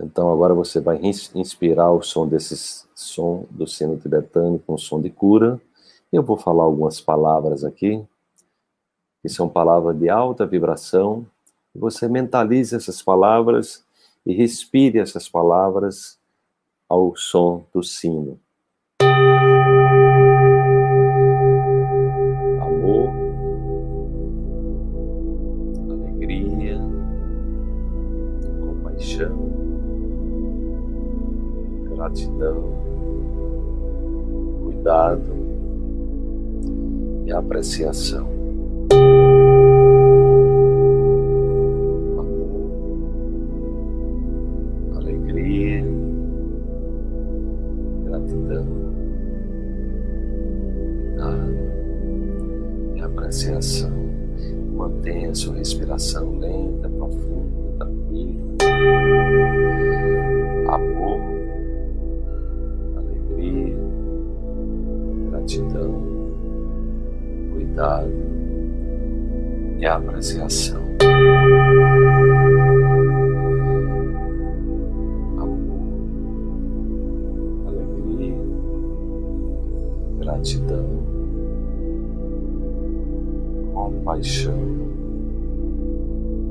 Então 0.00 0.32
agora 0.32 0.54
você 0.54 0.80
vai 0.80 0.98
inspirar 1.34 1.90
o 1.90 2.02
som 2.02 2.26
desse 2.26 2.86
som 2.94 3.46
do 3.50 3.66
sino 3.66 3.98
tibetano 3.98 4.58
com 4.58 4.78
som 4.78 5.00
de 5.00 5.10
cura. 5.10 5.60
Eu 6.12 6.22
vou 6.22 6.36
falar 6.36 6.64
algumas 6.64 7.00
palavras 7.00 7.64
aqui, 7.64 8.02
que 9.20 9.28
são 9.28 9.48
palavras 9.48 9.98
de 9.98 10.08
alta 10.08 10.46
vibração. 10.46 11.26
Você 11.74 12.08
mentalize 12.08 12.74
essas 12.74 13.02
palavras 13.02 13.84
e 14.24 14.32
respire 14.32 14.98
essas 14.98 15.28
palavras 15.28 16.18
ao 16.88 17.16
som 17.16 17.64
do 17.72 17.82
sino. 17.82 18.38
Gratidão, 32.02 32.64
cuidado 34.64 35.32
e 37.24 37.32
apreciação. 37.32 38.26
Amor, 42.18 42.70
alegria, 44.96 45.84
gratidão, 48.04 48.66
cuidado 51.06 51.54
e 52.96 53.00
apreciação. 53.00 53.92
Mantenha 54.74 55.32
sua 55.36 55.54
respiração 55.54 56.36
lenta, 56.40 56.88
profunda, 56.88 57.78
tranquila. 57.78 58.42
Gratidão, 65.42 66.02
cuidado 67.52 68.12
e 69.78 69.86
apreciação. 69.86 70.80
Amor, 75.36 75.82
alegria, 77.66 78.38
gratidão, 80.20 80.86
compaixão, 83.74 84.58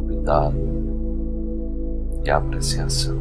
cuidado 0.05 0.57
e 2.25 2.29
apreciação. 2.29 3.17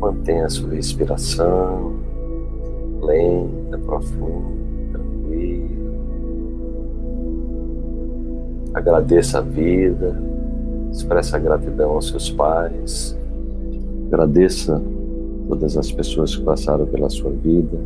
Mantenha 0.00 0.46
a 0.46 0.48
sua 0.48 0.70
respiração 0.70 1.99
lenta, 3.10 3.78
profunda, 3.78 4.46
tranquila. 4.92 5.90
Agradeça 8.74 9.38
a 9.38 9.40
vida, 9.40 10.16
expressa 10.92 11.38
gratidão 11.38 11.90
aos 11.92 12.08
seus 12.08 12.30
pais, 12.30 13.18
agradeça 14.06 14.80
todas 15.48 15.76
as 15.76 15.90
pessoas 15.90 16.36
que 16.36 16.44
passaram 16.44 16.86
pela 16.86 17.10
sua 17.10 17.30
vida. 17.30 17.78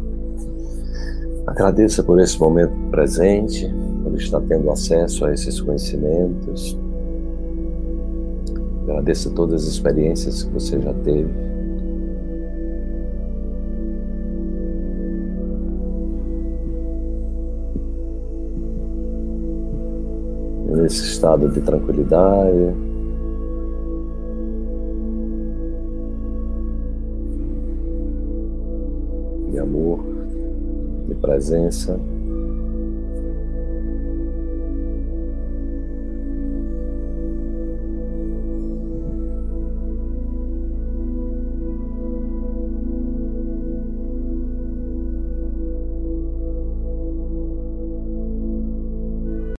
Agradeça 1.46 2.02
por 2.02 2.20
esse 2.20 2.38
momento 2.38 2.72
presente, 2.90 3.72
por 4.02 4.14
estar 4.14 4.40
tendo 4.42 4.70
acesso 4.70 5.24
a 5.24 5.32
esses 5.32 5.60
conhecimentos. 5.60 6.78
Agradeça 8.82 9.30
todas 9.30 9.62
as 9.62 9.74
experiências 9.74 10.42
que 10.42 10.52
você 10.52 10.80
já 10.80 10.92
teve. 10.92 11.30
Nesse 20.74 21.02
estado 21.04 21.48
de 21.48 21.60
tranquilidade. 21.60 22.74
De 29.50 29.58
amor, 29.58 30.04
de 31.06 31.14
presença. 31.14 31.98